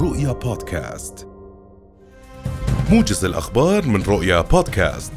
[0.00, 1.28] رؤيا بودكاست.
[2.90, 5.12] موجز الأخبار من رؤيا بودكاست.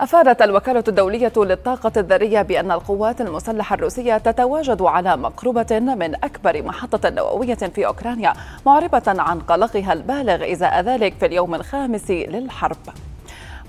[0.00, 7.10] أفادت الوكالة الدولية للطاقة الذرية بأن القوات المسلحة الروسية تتواجد على مقربة من أكبر محطة
[7.10, 8.32] نووية في أوكرانيا
[8.66, 12.76] معربة عن قلقها البالغ إزاء ذلك في اليوم الخامس للحرب.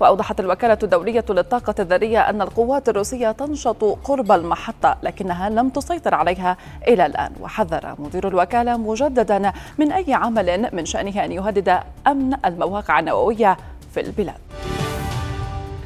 [0.00, 6.56] وأوضحت الوكالة الدولية للطاقة الذرية أن القوات الروسية تنشط قرب المحطة لكنها لم تسيطر عليها
[6.88, 7.32] إلى الآن.
[7.40, 13.56] وحذر مدير الوكالة مجددا من أي عمل من شأنه أن يهدد أمن المواقع النووية
[13.94, 14.45] في البلاد.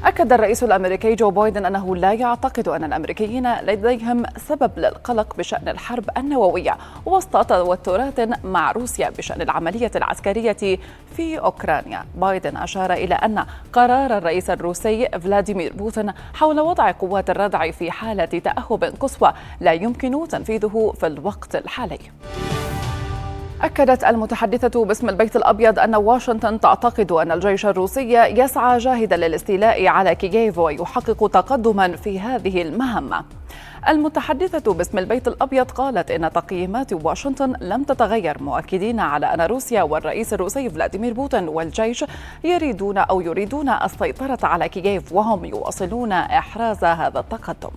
[0.05, 6.05] أكد الرئيس الأمريكي جو بايدن أنه لا يعتقد أن الأمريكيين لديهم سبب للقلق بشأن الحرب
[6.17, 10.79] النووية وسط توترات مع روسيا بشأن العملية العسكرية
[11.17, 12.05] في أوكرانيا.
[12.15, 18.25] بايدن أشار إلى أن قرار الرئيس الروسي فلاديمير بوتين حول وضع قوات الردع في حالة
[18.25, 21.99] تأهب قصوى لا يمكن تنفيذه في الوقت الحالي.
[23.63, 30.15] أكدت المتحدثة باسم البيت الأبيض أن واشنطن تعتقد أن الجيش الروسي يسعى جاهدا للاستيلاء على
[30.15, 33.25] كييف ويحقق تقدما في هذه المهمة.
[33.89, 40.33] المتحدثة باسم البيت الأبيض قالت إن تقييمات واشنطن لم تتغير مؤكدين على أن روسيا والرئيس
[40.33, 42.05] الروسي فلاديمير بوتين والجيش
[42.45, 47.71] يريدون أو يريدون السيطرة على كييف وهم يواصلون إحراز هذا التقدم.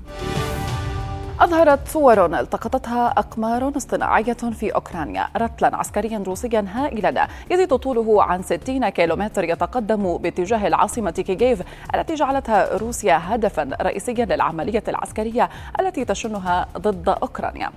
[1.44, 5.28] أظهرت صور التقطتها أقمار اصطناعية في أوكرانيا.
[5.38, 7.28] رتلا عسكريا روسيا هائلا.
[7.52, 11.62] يزيد طوله عن 60 كيلومتر يتقدم باتجاه العاصمة كييف
[11.96, 15.50] التي جعلتها روسيا هدفا رئيسيا للعملية العسكرية
[15.80, 17.72] التي تشنها ضد أوكرانيا.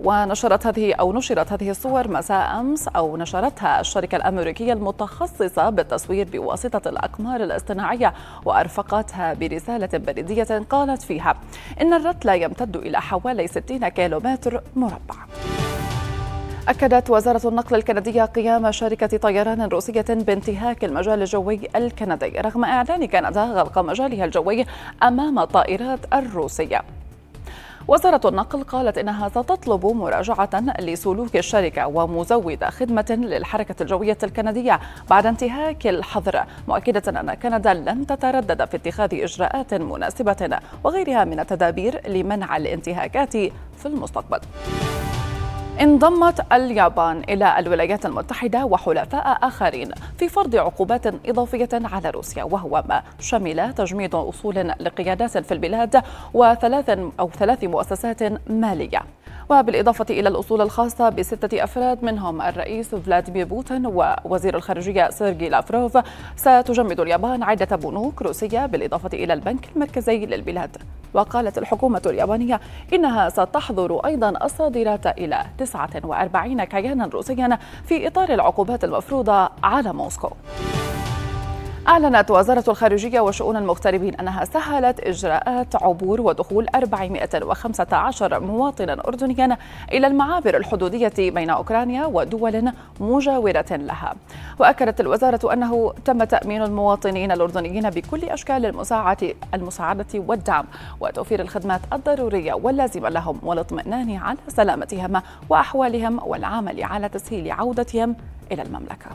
[0.00, 6.88] ونشرت هذه أو نشرت هذه الصور مساء أمس أو نشرتها الشركة الأمريكية المتخصصة بالتصوير بواسطة
[6.88, 11.34] الأقمار الاصطناعية وأرفقتها برسالة بريدية قالت فيها
[11.80, 15.14] إن الرتل يمتد إلى حوالي 60 كيلومتر مربع.
[16.68, 23.44] أكدت وزارة النقل الكندية قيام شركة طيران روسية بانتهاك المجال الجوي الكندي رغم إعلان كندا
[23.44, 24.66] غلق مجالها الجوي
[25.02, 26.82] أمام الطائرات الروسية.
[27.88, 34.80] وزارة النقل قالت إنها ستطلب مراجعة لسلوك الشركة ومزود خدمة للحركة الجوية الكندية
[35.10, 42.08] بعد انتهاك الحظر مؤكدة أن كندا لن تتردد في اتخاذ إجراءات مناسبة وغيرها من التدابير
[42.08, 43.32] لمنع الانتهاكات
[43.76, 44.40] في المستقبل.
[45.80, 53.02] انضمت اليابان إلى الولايات المتحدة وحلفاء آخرين في فرض عقوبات إضافية على روسيا وهو ما
[53.20, 56.02] شمل تجميد أصول لقيادات في البلاد
[56.34, 59.02] وثلاث أو ثلاث مؤسسات مالية.
[59.50, 65.98] وبالإضافة إلى الأصول الخاصة بستة أفراد منهم الرئيس فلاديمير بوتين ووزير الخارجية سيرجي لافروف.
[66.36, 70.76] ستجمد اليابان عدة بنوك روسية بالإضافة إلى البنك المركزي للبلاد.
[71.16, 72.60] وقالت الحكومة اليابانية
[72.92, 80.30] إنها ستحظر أيضا الصادرات إلى 49 كيانا روسيا في إطار العقوبات المفروضة على موسكو.
[81.88, 89.56] أعلنت وزارة الخارجية وشؤون المغتربين أنها سهلت إجراءات عبور ودخول 415 مواطنا أردنيا
[89.92, 94.14] إلى المعابر الحدودية بين أوكرانيا ودول مجاورة لها
[94.58, 100.64] وأكدت الوزارة أنه تم تأمين المواطنين الأردنيين بكل أشكال المساعدة المساعدة والدعم
[101.00, 108.16] وتوفير الخدمات الضرورية واللازمة لهم والاطمئنان على سلامتهم وأحوالهم والعمل على تسهيل عودتهم
[108.52, 109.10] إلى المملكة.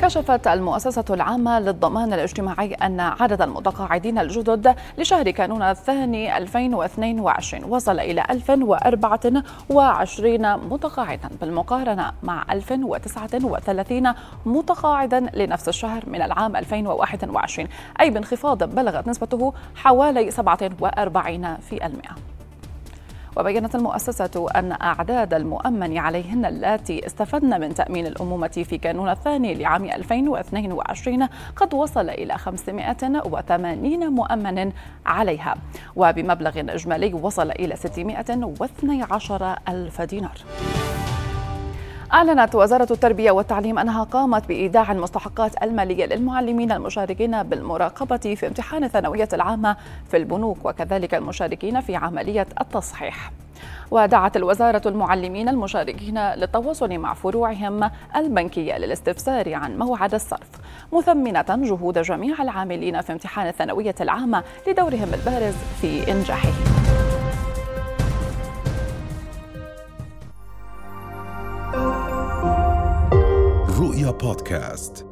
[0.00, 8.24] كشفت المؤسسة العامة للضمان الاجتماعي أن عدد المتقاعدين الجدد لشهر كانون الثاني 2022 وصل إلى
[8.30, 14.12] 1024 متقاعدا بالمقارنة مع 1039
[14.46, 17.68] متقاعدا لنفس الشهر من العام 2021
[18.00, 22.39] أي بانخفاض بلغت نسبته حوالي 47 في المئة.
[23.36, 29.84] وبينت المؤسسة أن أعداد المؤمن عليهن اللاتي استفدن من تأمين الأمومة في كانون الثاني لعام
[29.84, 34.72] 2022 قد وصل إلى 580 مؤمن
[35.06, 35.54] عليها.
[35.96, 40.38] وبمبلغ إجمالي وصل إلى 612 ألف دينار.
[42.12, 49.28] أعلنت وزارة التربية والتعليم أنها قامت بإيداع المستحقات المالية للمعلمين المشاركين بالمراقبة في امتحان الثانوية
[49.32, 49.76] العامة
[50.10, 53.32] في البنوك وكذلك المشاركين في عملية التصحيح.
[53.90, 60.48] ودعت الوزارة المعلمين المشاركين للتواصل مع فروعهم البنكية للاستفسار عن موعد الصرف
[60.92, 66.48] مثمنة جهود جميع العاملين في امتحان الثانوية العامة لدورهم البارز في إنجاحه
[74.22, 75.09] رؤيا بودكاست